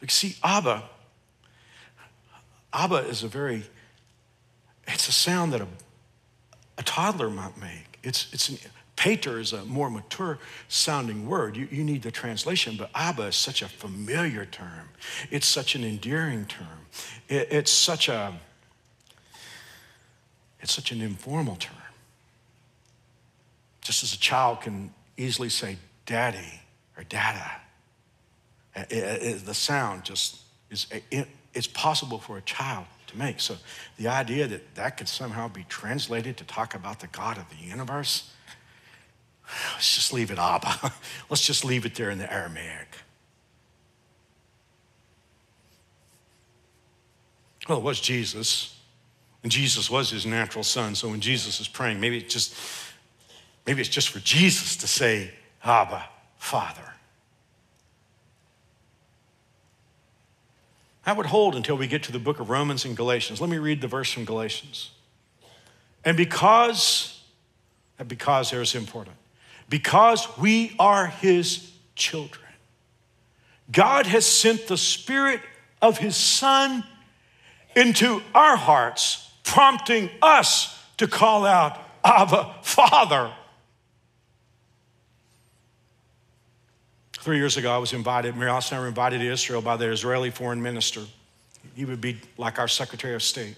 [0.00, 0.82] Because see, Abba,
[2.72, 3.64] Abba is a very,
[4.86, 5.66] it's a sound that a,
[6.76, 7.98] a toddler might make.
[8.02, 8.58] It's, it's an,
[8.96, 11.56] Pater is a more mature sounding word.
[11.56, 14.88] You, you need the translation, but Abba is such a familiar term.
[15.30, 16.86] It's such an endearing term.
[17.28, 18.32] It, it's such a,
[20.60, 21.76] it's such an informal term.
[23.80, 25.76] Just as a child can easily say
[26.06, 26.60] daddy
[26.96, 27.50] or dada.
[28.76, 33.40] It, it, the sound just is, it, it's possible for a child to make.
[33.40, 33.56] So
[33.96, 37.56] the idea that that could somehow be translated to talk about the God of the
[37.56, 38.30] universe,
[39.72, 40.92] let's just leave it Abba.
[41.30, 42.88] let's just leave it there in the Aramaic.
[47.68, 48.78] Well, it was Jesus,
[49.42, 50.94] and Jesus was his natural son.
[50.94, 52.54] So when Jesus is praying, maybe it's just
[53.66, 55.30] maybe it's just for Jesus to say
[55.64, 56.04] Abba,
[56.36, 56.82] Father.
[61.04, 63.40] That would hold until we get to the book of Romans and Galatians.
[63.40, 64.90] Let me read the verse from Galatians.
[66.04, 67.22] And because,
[67.98, 69.16] and because there is important,
[69.68, 72.44] because we are his children,
[73.70, 75.40] God has sent the Spirit
[75.80, 76.84] of his Son
[77.76, 83.32] into our hearts, prompting us to call out, Abba, Father.
[87.18, 90.30] Three years ago, I was invited, Mary I were invited to Israel by the Israeli
[90.30, 91.00] foreign minister.
[91.74, 93.56] He would be like our Secretary of State.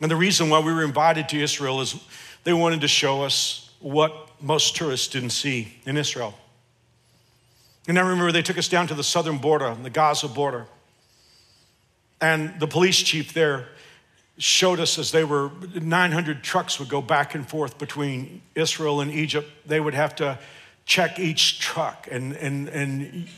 [0.00, 1.94] And the reason why we were invited to Israel is
[2.42, 6.34] they wanted to show us what most tourists didn't see in Israel.
[7.88, 10.66] And I remember they took us down to the southern border, the Gaza border.
[12.20, 13.68] And the police chief there
[14.38, 19.10] showed us as they were 900 trucks would go back and forth between Israel and
[19.10, 19.50] Egypt.
[19.66, 20.38] They would have to
[20.84, 23.28] check each truck, and, and, and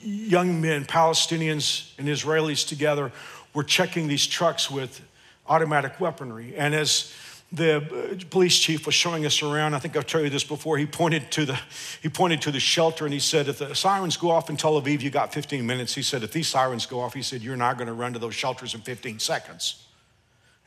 [0.00, 3.10] young men, Palestinians and Israelis together,
[3.54, 5.00] were checking these trucks with
[5.48, 6.54] automatic weaponry.
[6.56, 7.12] And as
[7.50, 9.74] the uh, police chief was showing us around.
[9.74, 10.76] I think I've told you this before.
[10.76, 11.58] He pointed to the
[12.02, 14.80] he pointed to the shelter and he said, "If the sirens go off in Tel
[14.80, 17.56] Aviv, you got 15 minutes." He said, "If these sirens go off, he said, you're
[17.56, 19.86] not going to run to those shelters in 15 seconds."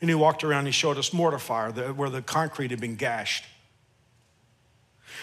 [0.00, 0.60] And he walked around.
[0.60, 3.44] And he showed us mortar fire where the concrete had been gashed.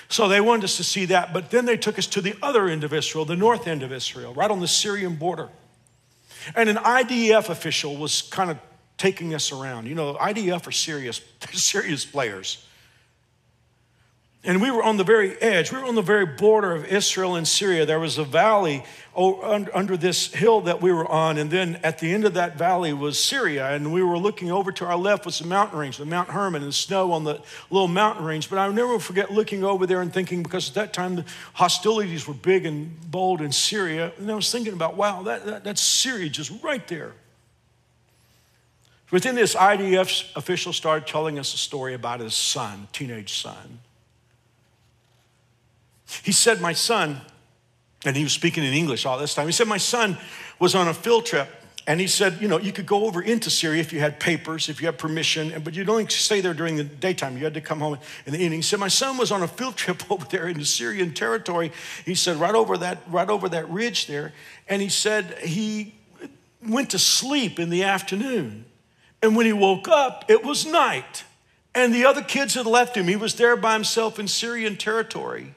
[0.08, 2.68] So they wanted us to see that, but then they took us to the other
[2.68, 5.50] end of Israel, the north end of Israel, right on the Syrian border.
[6.56, 8.58] And an IDF official was kind of
[9.00, 9.88] taking us around.
[9.88, 11.22] You know, IDF are serious,
[11.54, 12.64] serious players.
[14.42, 17.36] And we were on the very edge, we were on the very border of Israel
[17.36, 17.86] and Syria.
[17.86, 18.86] There was a valley
[19.18, 22.94] under this hill that we were on, and then at the end of that valley
[22.94, 23.76] was Syria.
[23.76, 26.62] And we were looking over to our left was the mountain range, the Mount Hermon,
[26.62, 28.50] and the snow on the little mountain range.
[28.50, 32.26] But I never forget looking over there and thinking, because at that time the hostilities
[32.26, 34.14] were big and bold in Syria.
[34.18, 37.12] And I was thinking about, wow, that, that, that's Syria just right there.
[39.12, 43.80] Within this, IDF official started telling us a story about his son, teenage son.
[46.24, 47.22] He said, My son,
[48.06, 50.18] and he was speaking in English all this time, he said, My son
[50.60, 51.50] was on a field trip
[51.90, 54.70] and he said, you know, you could go over into Syria if you had papers,
[54.70, 57.36] if you had permission, but you don't stay there during the daytime.
[57.36, 57.98] You had to come home
[58.28, 58.60] in the evening.
[58.60, 61.72] He said, my son was on a field trip over there in the Syrian territory.
[62.06, 64.34] He said, right over that, right over that ridge there.
[64.68, 65.96] And he said he
[66.64, 68.66] went to sleep in the afternoon.
[69.22, 71.24] And when he woke up, it was night.
[71.76, 73.08] And the other kids had left him.
[73.08, 75.54] He was there by himself in Syrian territory.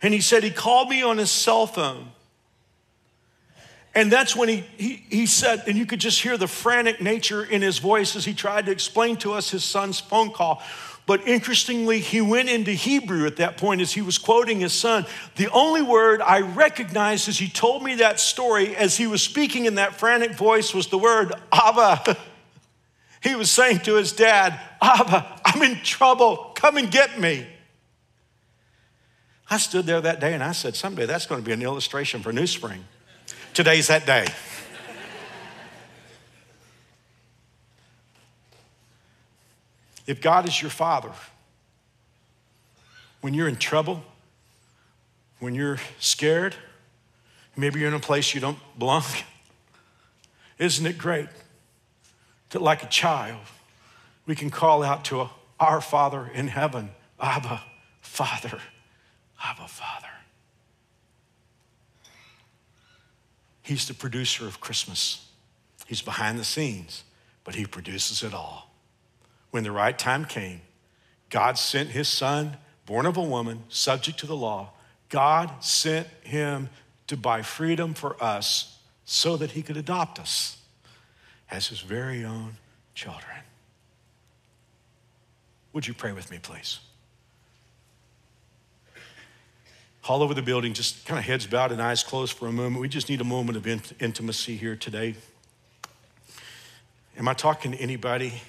[0.00, 2.08] And he said he called me on his cell phone.
[3.94, 7.44] And that's when he, he, he said, and you could just hear the frantic nature
[7.44, 10.62] in his voice as he tried to explain to us his son's phone call.
[11.04, 15.04] But interestingly, he went into Hebrew at that point as he was quoting his son.
[15.36, 19.66] The only word I recognized as he told me that story, as he was speaking
[19.66, 22.16] in that frantic voice, was the word Abba.
[23.22, 26.52] He was saying to his dad, Abba, I'm in trouble.
[26.56, 27.46] Come and get me.
[29.48, 32.20] I stood there that day and I said, Someday that's going to be an illustration
[32.22, 32.84] for New Spring.
[33.54, 34.26] Today's that day.
[40.04, 41.12] If God is your father,
[43.20, 44.02] when you're in trouble,
[45.38, 46.56] when you're scared,
[47.56, 49.04] maybe you're in a place you don't belong,
[50.58, 51.28] isn't it great
[52.52, 53.40] that, like a child,
[54.26, 56.90] we can call out to a, our Father in heaven,
[57.20, 57.62] Abba,
[58.00, 58.58] Father,
[59.42, 60.08] Abba, Father?
[63.62, 65.28] He's the producer of Christmas.
[65.86, 67.04] He's behind the scenes,
[67.44, 68.74] but He produces it all.
[69.50, 70.60] When the right time came,
[71.30, 74.72] God sent His Son, born of a woman, subject to the law.
[75.08, 76.68] God sent Him
[77.06, 80.61] to buy freedom for us so that He could adopt us
[81.52, 82.56] as His very own
[82.94, 83.36] children.
[85.72, 86.80] Would you pray with me, please?
[90.08, 92.80] all over the building, just kind of heads bowed and eyes closed for a moment.
[92.80, 95.14] We just need a moment of int- intimacy here today.
[97.16, 98.42] Am I talking to anybody?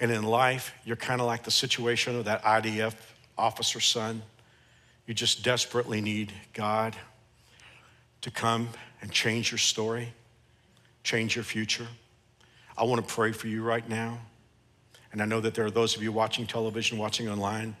[0.00, 2.94] And in life, you're kind of like the situation of that IDF
[3.36, 4.22] officer son.
[5.06, 6.96] You just desperately need God
[8.22, 8.70] to come
[9.02, 10.12] and change your story,
[11.02, 11.86] change your future.
[12.76, 14.18] I want to pray for you right now.
[15.12, 17.76] And I know that there are those of you watching television, watching online.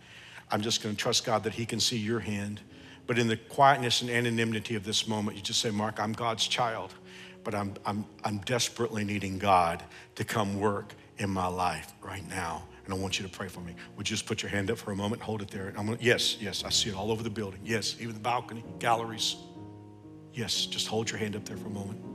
[0.50, 2.60] I'm just going to trust God that He can see your hand
[3.06, 6.46] but in the quietness and anonymity of this moment, you just say, Mark, I'm God's
[6.46, 6.94] child,
[7.42, 9.82] but I'm, I'm, I'm desperately needing God
[10.14, 12.64] to come work in my life right now.
[12.84, 13.74] And I want you to pray for me.
[13.96, 15.68] Would you just put your hand up for a moment, hold it there?
[15.76, 17.60] I'm gonna, yes, yes, I see it all over the building.
[17.64, 19.36] Yes, even the balcony, galleries.
[20.32, 22.13] Yes, just hold your hand up there for a moment.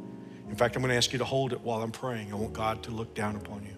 [0.49, 2.33] In fact, I'm going to ask you to hold it while I'm praying.
[2.33, 3.75] I want God to look down upon you.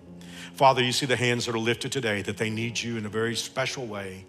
[0.53, 3.09] Father, you see the hands that are lifted today that they need you in a
[3.09, 4.25] very special way.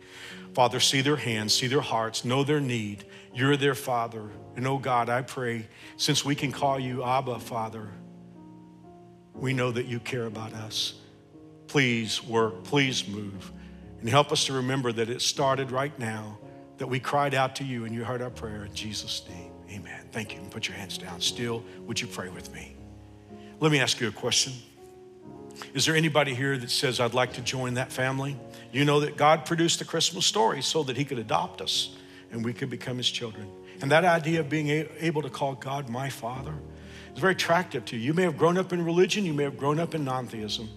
[0.55, 3.05] Father, see their hands, see their hearts, know their need.
[3.34, 4.28] You're their Father.
[4.57, 7.88] And oh God, I pray, since we can call you Abba, Father,
[9.34, 10.95] we know that you care about us.
[11.68, 13.51] Please work, please move,
[14.01, 16.38] and help us to remember that it started right now,
[16.76, 19.51] that we cried out to you and you heard our prayer in Jesus' name.
[19.73, 20.05] Amen.
[20.12, 20.41] Thank you.
[20.51, 21.20] Put your hands down.
[21.20, 22.77] Still, would you pray with me?
[23.59, 24.53] Let me ask you a question.
[25.75, 28.37] Is there anybody here that says, I'd like to join that family?
[28.73, 31.97] You know that God produced the Christmas story so that He could adopt us
[32.31, 33.49] and we could become His children.
[33.81, 34.68] And that idea of being
[35.01, 36.55] able to call God my Father
[37.14, 38.03] is very attractive to you.
[38.03, 40.68] You may have grown up in religion, you may have grown up in non theism,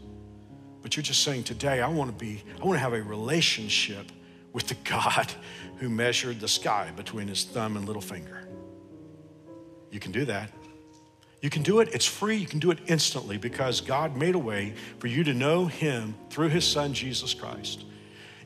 [0.81, 4.11] but you're just saying, Today, I want to be, I want to have a relationship
[4.53, 5.31] with the God
[5.77, 8.47] who measured the sky between His thumb and little finger.
[9.91, 10.51] You can do that.
[11.41, 14.39] You can do it, it's free, you can do it instantly because God made a
[14.39, 17.83] way for you to know Him through His Son, Jesus Christ.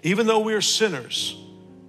[0.04, 1.38] Even though we are sinners,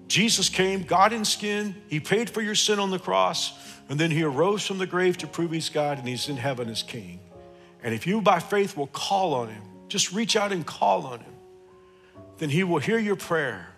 [0.07, 3.53] Jesus came, God in skin, He paid for your sin on the cross,
[3.89, 6.69] and then He arose from the grave to prove He's God and He's in heaven
[6.69, 7.19] as King.
[7.83, 11.19] And if you by faith will call on Him, just reach out and call on
[11.19, 11.35] Him,
[12.39, 13.71] then He will hear your prayer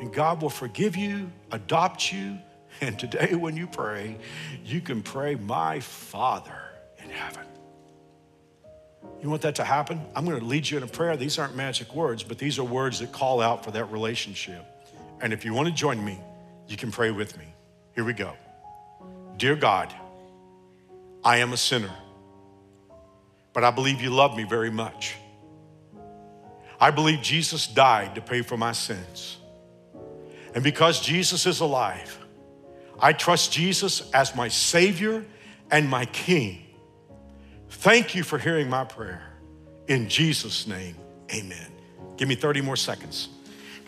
[0.00, 2.38] and God will forgive you, adopt you,
[2.80, 4.16] and today when you pray,
[4.64, 6.60] you can pray, My Father
[7.02, 7.44] in heaven.
[9.22, 10.00] You want that to happen?
[10.14, 11.16] I'm going to lead you in a prayer.
[11.16, 14.64] These aren't magic words, but these are words that call out for that relationship.
[15.20, 16.20] And if you want to join me,
[16.68, 17.44] you can pray with me.
[17.94, 18.34] Here we go.
[19.36, 19.92] Dear God,
[21.24, 21.92] I am a sinner,
[23.52, 25.16] but I believe you love me very much.
[26.80, 29.38] I believe Jesus died to pay for my sins.
[30.54, 32.17] And because Jesus is alive,
[33.00, 35.24] I trust Jesus as my Savior
[35.70, 36.64] and my King.
[37.70, 39.22] Thank you for hearing my prayer.
[39.86, 40.96] In Jesus' name,
[41.32, 41.70] amen.
[42.16, 43.28] Give me 30 more seconds.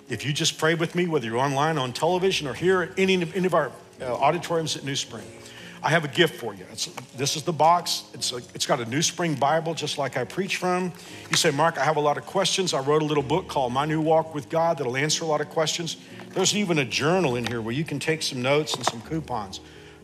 [0.09, 3.15] If you just pray with me, whether you're online, on television, or here at any,
[3.15, 5.25] any of our uh, auditoriums at New Spring,
[5.83, 6.65] I have a gift for you.
[6.71, 8.05] It's, this is the box.
[8.13, 10.93] It's, a, it's got a New Spring Bible, just like I preach from.
[11.31, 12.75] You say, Mark, I have a lot of questions.
[12.75, 15.41] I wrote a little book called My New Walk with God that'll answer a lot
[15.41, 15.97] of questions.
[16.31, 19.61] There's even a journal in here where you can take some notes and some coupons.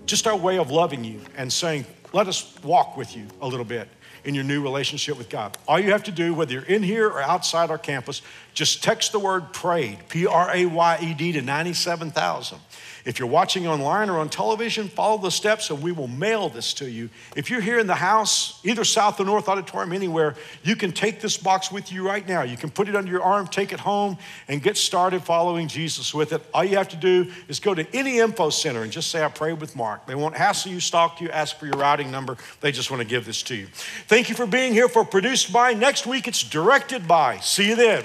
[0.06, 3.64] Just our way of loving you and saying, let us walk with you a little
[3.64, 3.88] bit
[4.24, 5.56] in your new relationship with God.
[5.68, 8.22] All you have to do, whether you're in here or outside our campus,
[8.54, 12.58] just text the word prayed, P R A Y E D, to 97,000.
[13.06, 16.74] If you're watching online or on television, follow the steps and we will mail this
[16.74, 17.08] to you.
[17.36, 20.34] If you're here in the house, either South or North Auditorium, anywhere,
[20.64, 22.42] you can take this box with you right now.
[22.42, 26.12] You can put it under your arm, take it home, and get started following Jesus
[26.12, 26.42] with it.
[26.52, 29.28] All you have to do is go to any info center and just say, I
[29.28, 30.04] prayed with Mark.
[30.06, 32.36] They won't hassle you, stalk you, ask for your routing number.
[32.60, 33.68] They just want to give this to you.
[34.08, 35.74] Thank you for being here for Produced By.
[35.74, 37.38] Next week, it's Directed By.
[37.38, 38.04] See you then.